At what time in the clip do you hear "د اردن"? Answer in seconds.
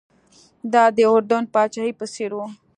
0.95-1.43